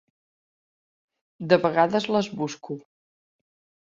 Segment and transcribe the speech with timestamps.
[1.53, 2.79] De vegades les busco.